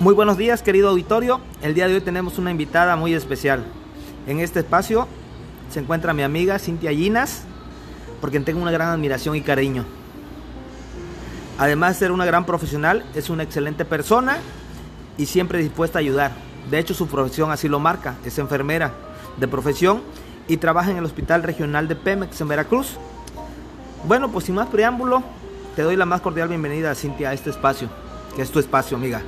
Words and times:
Muy 0.00 0.14
buenos 0.14 0.38
días, 0.38 0.62
querido 0.62 0.90
auditorio. 0.90 1.40
El 1.60 1.74
día 1.74 1.88
de 1.88 1.94
hoy 1.94 2.00
tenemos 2.00 2.38
una 2.38 2.52
invitada 2.52 2.94
muy 2.94 3.14
especial. 3.14 3.64
En 4.28 4.38
este 4.38 4.60
espacio 4.60 5.08
se 5.72 5.80
encuentra 5.80 6.12
mi 6.12 6.22
amiga 6.22 6.60
Cintia 6.60 6.92
Llinas, 6.92 7.42
porque 8.20 8.38
tengo 8.38 8.62
una 8.62 8.70
gran 8.70 8.90
admiración 8.90 9.34
y 9.34 9.40
cariño. 9.40 9.84
Además 11.58 11.94
de 11.94 11.98
ser 11.98 12.12
una 12.12 12.24
gran 12.24 12.46
profesional, 12.46 13.04
es 13.16 13.28
una 13.28 13.42
excelente 13.42 13.84
persona 13.84 14.38
y 15.16 15.26
siempre 15.26 15.58
dispuesta 15.58 15.98
a 15.98 16.00
ayudar. 16.00 16.30
De 16.70 16.78
hecho, 16.78 16.94
su 16.94 17.08
profesión 17.08 17.50
así 17.50 17.66
lo 17.66 17.80
marca. 17.80 18.14
Es 18.24 18.38
enfermera 18.38 18.92
de 19.36 19.48
profesión 19.48 20.02
y 20.46 20.58
trabaja 20.58 20.92
en 20.92 20.98
el 20.98 21.06
Hospital 21.06 21.42
Regional 21.42 21.88
de 21.88 21.96
Pemex 21.96 22.40
en 22.40 22.46
Veracruz. 22.46 22.92
Bueno, 24.04 24.30
pues 24.30 24.44
sin 24.44 24.54
más 24.54 24.68
preámbulo, 24.68 25.24
te 25.74 25.82
doy 25.82 25.96
la 25.96 26.06
más 26.06 26.20
cordial 26.20 26.48
bienvenida, 26.48 26.94
Cintia, 26.94 27.30
a 27.30 27.32
este 27.32 27.50
espacio, 27.50 27.88
que 28.36 28.42
es 28.42 28.50
tu 28.52 28.60
espacio, 28.60 28.96
amiga. 28.96 29.22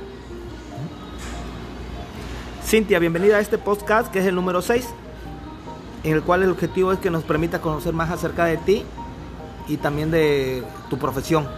Cintia, 2.71 2.99
bienvenida 2.99 3.35
a 3.35 3.41
este 3.41 3.57
podcast 3.57 4.09
que 4.13 4.19
es 4.19 4.25
el 4.25 4.33
número 4.33 4.61
6, 4.61 4.87
en 6.05 6.13
el 6.13 6.23
cual 6.23 6.43
el 6.43 6.51
objetivo 6.51 6.93
es 6.93 6.99
que 6.99 7.11
nos 7.11 7.25
permita 7.25 7.59
conocer 7.59 7.93
más 7.93 8.09
acerca 8.11 8.45
de 8.45 8.55
ti 8.55 8.85
y 9.67 9.75
también 9.75 10.09
de 10.09 10.63
tu 10.89 10.97
profesión, 10.97 11.49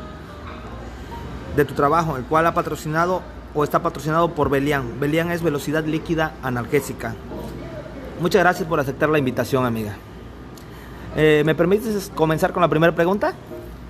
de 1.55 1.65
tu 1.65 1.75
trabajo, 1.75 2.17
el 2.17 2.23
cual 2.23 2.47
ha 2.47 2.55
patrocinado 2.55 3.21
o 3.53 3.63
está 3.63 3.83
patrocinado 3.83 4.33
por 4.33 4.49
Belian. 4.49 4.99
Belian 4.99 5.29
es 5.29 5.43
velocidad 5.43 5.85
líquida 5.85 6.33
analgésica. 6.41 7.13
Muchas 8.19 8.41
gracias 8.41 8.67
por 8.67 8.79
aceptar 8.79 9.09
la 9.09 9.19
invitación, 9.19 9.67
amiga. 9.67 9.95
Eh, 11.15 11.43
¿Me 11.45 11.53
permites 11.53 12.11
comenzar 12.15 12.53
con 12.53 12.61
la 12.61 12.69
primera 12.69 12.95
pregunta? 12.95 13.35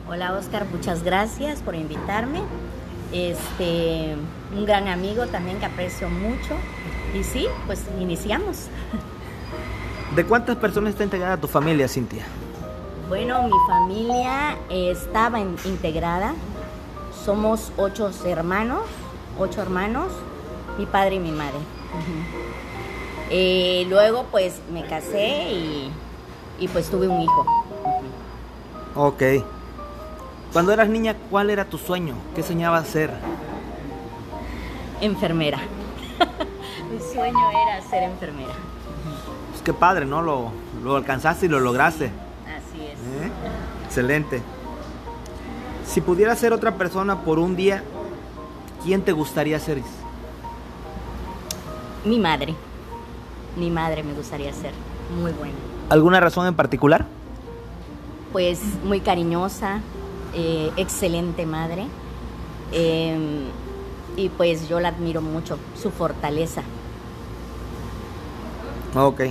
Hola 0.10 0.34
Oscar, 0.34 0.66
muchas 0.66 1.04
gracias 1.04 1.62
por 1.62 1.74
invitarme. 1.74 2.42
Este, 3.14 4.18
un 4.54 4.66
gran 4.66 4.90
amigo 4.90 5.28
también 5.28 5.60
que 5.60 5.68
aprecio 5.68 6.10
mucho 6.10 6.58
y 7.14 7.24
sí, 7.24 7.48
pues 7.66 7.84
iniciamos. 8.00 8.68
¿De 10.16 10.26
cuántas 10.26 10.58
personas 10.58 10.92
está 10.92 11.04
integrada 11.04 11.38
tu 11.38 11.48
familia, 11.48 11.88
Cintia? 11.88 12.24
Bueno, 13.10 13.44
mi 13.44 13.58
familia 13.68 14.58
estaba 14.70 15.40
integrada. 15.40 16.34
Somos 17.26 17.72
ocho 17.78 18.12
hermanos, 18.26 18.84
ocho 19.40 19.62
hermanos, 19.62 20.12
mi 20.78 20.86
padre 20.86 21.16
y 21.16 21.20
mi 21.20 21.32
madre. 21.32 21.58
Eh, 23.30 23.86
luego 23.90 24.26
pues 24.30 24.60
me 24.72 24.86
casé 24.86 25.52
y, 25.52 25.92
y, 26.60 26.68
pues 26.68 26.90
tuve 26.90 27.08
un 27.08 27.22
hijo. 27.22 27.46
Ok. 28.96 29.24
Cuando 30.52 30.72
eras 30.72 30.90
niña, 30.90 31.16
¿cuál 31.32 31.50
era 31.50 31.66
tu 31.66 31.78
sueño? 31.78 32.16
¿Qué 32.36 32.44
soñabas 32.44 32.88
ser? 32.88 33.10
Enfermera. 35.02 35.60
Mi 36.94 37.00
sueño 37.00 37.50
era 37.50 37.82
ser 37.90 38.04
enfermera. 38.04 38.54
Pues 39.50 39.64
qué 39.64 39.74
padre, 39.74 40.06
¿no? 40.06 40.22
Lo, 40.22 40.52
lo 40.84 40.96
alcanzaste 40.96 41.48
y 41.48 41.50
lo 41.50 41.60
lograste. 41.60 42.12
Así 42.46 42.86
es. 42.86 43.00
¿Eh? 43.00 43.32
Excelente. 43.86 44.44
Si 45.88 46.02
pudieras 46.02 46.38
ser 46.38 46.54
otra 46.54 46.76
persona 46.76 47.22
por 47.22 47.40
un 47.40 47.56
día, 47.56 47.84
¿quién 48.84 49.02
te 49.02 49.12
gustaría 49.12 49.60
ser? 49.60 49.82
Mi 52.06 52.20
madre. 52.20 52.54
Mi 53.58 53.72
madre 53.72 54.04
me 54.04 54.14
gustaría 54.14 54.54
ser. 54.54 54.72
Muy 55.20 55.32
buena. 55.32 55.56
¿Alguna 55.90 56.20
razón 56.20 56.46
en 56.46 56.54
particular? 56.54 57.08
Pues 58.32 58.62
muy 58.84 59.00
cariñosa, 59.00 59.80
eh, 60.36 60.72
excelente 60.78 61.48
madre. 61.48 61.88
Eh, 62.72 63.48
y 64.16 64.30
pues 64.30 64.70
yo 64.70 64.80
la 64.80 64.90
admiro 64.90 65.22
mucho, 65.22 65.58
su 65.76 65.90
fortaleza. 65.90 66.62
Ok. 68.96 69.22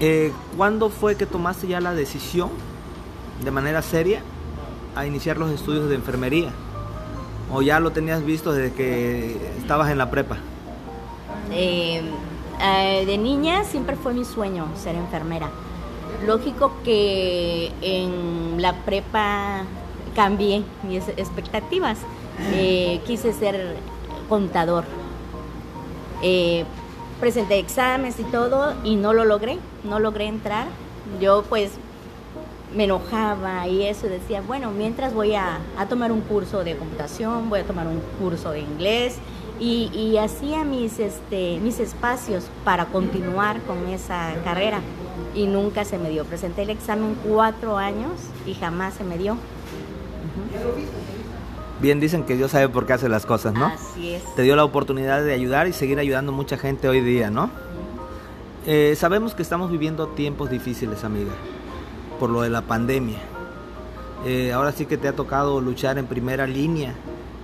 Eh, 0.00 0.32
¿Cuándo 0.56 0.88
fue 0.88 1.16
que 1.16 1.26
tomaste 1.26 1.66
ya 1.66 1.80
la 1.80 1.92
decisión 1.92 2.50
de 3.44 3.50
manera 3.50 3.82
seria 3.82 4.22
a 4.96 5.06
iniciar 5.06 5.36
los 5.36 5.50
estudios 5.50 5.88
de 5.88 5.94
enfermería? 5.96 6.50
¿O 7.52 7.62
ya 7.62 7.80
lo 7.80 7.90
tenías 7.90 8.24
visto 8.24 8.52
desde 8.52 8.72
que 8.72 9.36
estabas 9.58 9.90
en 9.90 9.98
la 9.98 10.10
prepa? 10.10 10.38
Eh, 11.52 12.00
eh, 12.62 13.04
de 13.06 13.18
niña 13.18 13.64
siempre 13.64 13.96
fue 13.96 14.14
mi 14.14 14.24
sueño 14.24 14.66
ser 14.76 14.94
enfermera. 14.94 15.50
Lógico 16.26 16.72
que 16.84 17.72
en 17.82 18.62
la 18.62 18.74
prepa 18.84 19.64
cambié 20.14 20.62
mis 20.86 21.08
expectativas. 21.08 21.98
Eh, 22.52 23.00
quise 23.06 23.32
ser 23.32 23.76
contador. 24.28 24.84
Eh, 26.22 26.64
presenté 27.20 27.58
exámenes 27.58 28.18
y 28.18 28.24
todo 28.24 28.74
y 28.82 28.96
no 28.96 29.12
lo 29.12 29.24
logré, 29.24 29.58
no 29.84 29.98
logré 29.98 30.26
entrar. 30.26 30.66
Yo 31.20 31.44
pues 31.48 31.72
me 32.74 32.84
enojaba 32.84 33.66
y 33.66 33.82
eso 33.82 34.06
decía, 34.06 34.42
bueno, 34.46 34.70
mientras 34.70 35.12
voy 35.12 35.34
a, 35.34 35.60
tomar 35.88 36.12
un 36.12 36.20
curso 36.20 36.64
de 36.64 36.76
computación, 36.76 37.50
voy 37.50 37.60
a 37.60 37.64
tomar 37.64 37.86
un 37.86 38.00
curso 38.18 38.52
de 38.52 38.60
inglés 38.60 39.16
y, 39.58 39.90
y 39.92 40.18
hacía 40.18 40.64
mis, 40.64 40.98
este, 40.98 41.58
mis 41.60 41.80
espacios 41.80 42.44
para 42.64 42.86
continuar 42.86 43.60
con 43.62 43.88
esa 43.88 44.34
carrera 44.44 44.80
y 45.34 45.46
nunca 45.46 45.84
se 45.84 45.98
me 45.98 46.10
dio. 46.10 46.24
Presenté 46.24 46.62
el 46.62 46.70
examen 46.70 47.16
cuatro 47.26 47.76
años 47.76 48.12
y 48.46 48.54
jamás 48.54 48.94
se 48.94 49.04
me 49.04 49.18
dio. 49.18 49.36
Bien 51.80 51.98
dicen 51.98 52.24
que 52.24 52.36
Dios 52.36 52.50
sabe 52.50 52.68
por 52.68 52.86
qué 52.86 52.92
hace 52.92 53.08
las 53.08 53.24
cosas, 53.24 53.54
¿no? 53.54 53.66
Así 53.66 54.12
es. 54.12 54.34
Te 54.34 54.42
dio 54.42 54.54
la 54.54 54.64
oportunidad 54.64 55.22
de 55.24 55.32
ayudar 55.32 55.66
y 55.66 55.72
seguir 55.72 55.98
ayudando 55.98 56.30
a 56.32 56.34
mucha 56.34 56.58
gente 56.58 56.88
hoy 56.88 57.00
día, 57.00 57.30
¿no? 57.30 57.50
Eh, 58.66 58.94
sabemos 58.98 59.34
que 59.34 59.42
estamos 59.42 59.70
viviendo 59.70 60.08
tiempos 60.08 60.50
difíciles, 60.50 61.04
amiga, 61.04 61.32
por 62.18 62.28
lo 62.28 62.42
de 62.42 62.50
la 62.50 62.60
pandemia. 62.60 63.18
Eh, 64.26 64.52
ahora 64.52 64.72
sí 64.72 64.84
que 64.84 64.98
te 64.98 65.08
ha 65.08 65.14
tocado 65.14 65.62
luchar 65.62 65.96
en 65.96 66.06
primera 66.06 66.46
línea. 66.46 66.92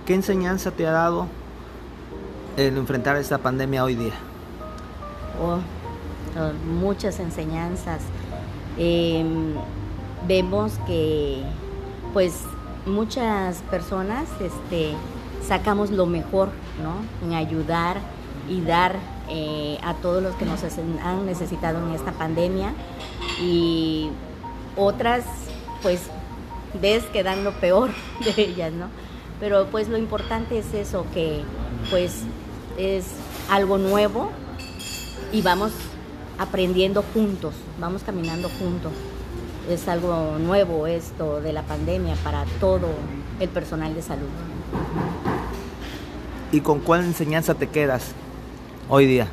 ¿Qué 0.05 0.13
enseñanza 0.13 0.69
te 0.69 0.85
ha 0.85 0.91
dado 0.91 1.25
el 2.55 2.77
enfrentar 2.77 3.17
esta 3.17 3.39
pandemia 3.39 3.83
hoy 3.83 3.95
día? 3.95 4.13
Oh, 5.41 5.57
oh 6.39 6.53
muchas 6.79 7.19
enseñanzas. 7.19 8.01
Em, 8.77 9.55
vemos 10.27 10.73
que, 10.85 11.41
pues, 12.13 12.43
muchas 12.87 13.57
personas 13.69 14.27
este, 14.39 14.93
sacamos 15.45 15.91
lo 15.91 16.05
mejor. 16.05 16.49
En 17.23 17.33
ayudar 17.33 17.97
y 18.47 18.61
dar 18.61 18.95
eh, 19.29 19.79
a 19.83 19.95
todos 19.95 20.21
los 20.21 20.35
que 20.35 20.45
nos 20.45 20.61
han 20.63 21.25
necesitado 21.25 21.85
en 21.85 21.95
esta 21.95 22.11
pandemia 22.11 22.73
y 23.41 24.09
otras, 24.75 25.23
pues, 25.81 26.03
ves 26.79 27.03
que 27.05 27.23
dan 27.23 27.43
lo 27.43 27.53
peor 27.53 27.89
de 28.23 28.41
ellas, 28.41 28.73
¿no? 28.73 28.87
Pero 29.39 29.67
pues 29.67 29.87
lo 29.87 29.97
importante 29.97 30.57
es 30.57 30.73
eso, 30.73 31.05
que 31.13 31.41
pues 31.89 32.23
es 32.77 33.05
algo 33.49 33.77
nuevo 33.77 34.31
y 35.31 35.41
vamos 35.41 35.71
aprendiendo 36.39 37.03
juntos, 37.13 37.53
vamos 37.79 38.03
caminando 38.03 38.49
juntos 38.49 38.91
es 39.69 39.87
algo 39.87 40.37
nuevo 40.39 40.87
esto 40.87 41.41
de 41.41 41.53
la 41.53 41.63
pandemia 41.63 42.15
para 42.23 42.45
todo 42.59 42.87
el 43.39 43.49
personal 43.49 43.93
de 43.93 44.01
salud. 44.01 44.27
¿Y 46.51 46.61
con 46.61 46.79
cuál 46.79 47.03
enseñanza 47.03 47.55
te 47.55 47.67
quedas 47.67 48.13
hoy 48.89 49.05
día? 49.05 49.27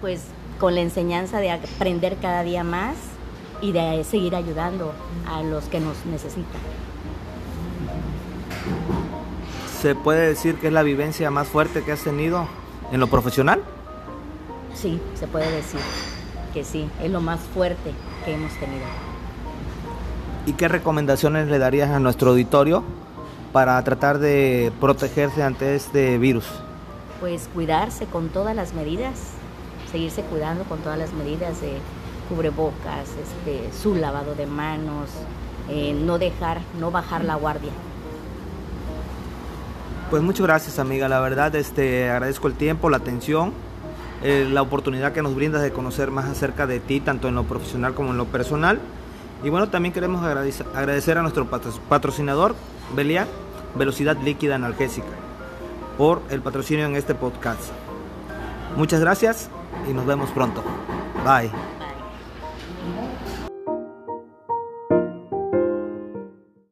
Pues 0.00 0.22
con 0.60 0.74
la 0.74 0.82
enseñanza 0.82 1.40
de 1.40 1.50
aprender 1.50 2.16
cada 2.20 2.42
día 2.42 2.64
más 2.64 2.96
y 3.62 3.72
de 3.72 4.04
seguir 4.04 4.36
ayudando 4.36 4.92
a 5.26 5.42
los 5.42 5.64
que 5.64 5.80
nos 5.80 6.04
necesitan. 6.06 6.60
¿Se 9.80 9.94
puede 9.94 10.28
decir 10.28 10.56
que 10.56 10.68
es 10.68 10.72
la 10.72 10.82
vivencia 10.82 11.30
más 11.30 11.48
fuerte 11.48 11.82
que 11.82 11.92
has 11.92 12.02
tenido 12.02 12.46
en 12.92 13.00
lo 13.00 13.06
profesional? 13.06 13.62
Sí, 14.74 15.00
se 15.14 15.26
puede 15.26 15.50
decir 15.50 15.80
que 16.52 16.64
sí, 16.64 16.88
es 17.02 17.10
lo 17.10 17.20
más 17.20 17.40
fuerte 17.40 17.92
que 18.24 18.34
hemos 18.34 18.52
tenido. 18.54 19.13
¿Y 20.46 20.52
qué 20.52 20.68
recomendaciones 20.68 21.48
le 21.48 21.58
darías 21.58 21.90
a 21.90 21.98
nuestro 22.00 22.30
auditorio 22.30 22.84
para 23.52 23.82
tratar 23.82 24.18
de 24.18 24.72
protegerse 24.78 25.42
ante 25.42 25.74
este 25.74 26.18
virus? 26.18 26.44
Pues 27.18 27.48
cuidarse 27.54 28.04
con 28.04 28.28
todas 28.28 28.54
las 28.54 28.74
medidas, 28.74 29.30
seguirse 29.90 30.20
cuidando 30.22 30.64
con 30.64 30.80
todas 30.80 30.98
las 30.98 31.14
medidas 31.14 31.62
de 31.62 31.78
cubrebocas, 32.28 33.08
este, 33.22 33.70
su 33.72 33.94
lavado 33.94 34.34
de 34.34 34.44
manos, 34.44 35.08
eh, 35.70 35.94
no 35.94 36.18
dejar, 36.18 36.60
no 36.78 36.90
bajar 36.90 37.24
la 37.24 37.36
guardia. 37.36 37.72
Pues 40.10 40.22
muchas 40.22 40.46
gracias 40.46 40.78
amiga, 40.78 41.08
la 41.08 41.20
verdad 41.20 41.54
este, 41.54 42.10
agradezco 42.10 42.48
el 42.48 42.54
tiempo, 42.54 42.90
la 42.90 42.98
atención, 42.98 43.54
eh, 44.22 44.46
la 44.50 44.60
oportunidad 44.60 45.12
que 45.12 45.22
nos 45.22 45.34
brindas 45.34 45.62
de 45.62 45.72
conocer 45.72 46.10
más 46.10 46.26
acerca 46.26 46.66
de 46.66 46.80
ti, 46.80 47.00
tanto 47.00 47.28
en 47.28 47.34
lo 47.34 47.44
profesional 47.44 47.94
como 47.94 48.10
en 48.10 48.18
lo 48.18 48.26
personal. 48.26 48.78
Y 49.44 49.50
bueno, 49.50 49.68
también 49.68 49.92
queremos 49.92 50.24
agradecer 50.24 51.18
a 51.18 51.22
nuestro 51.22 51.46
patrocinador, 51.46 52.54
Belia, 52.96 53.26
Velocidad 53.74 54.16
Líquida 54.16 54.54
Analgésica 54.54 55.06
por 55.98 56.22
el 56.30 56.40
patrocinio 56.40 56.86
en 56.86 56.96
este 56.96 57.14
podcast. 57.14 57.60
Muchas 58.76 59.00
gracias 59.00 59.50
y 59.88 59.92
nos 59.92 60.06
vemos 60.06 60.30
pronto. 60.30 60.62
Bye. 61.24 61.73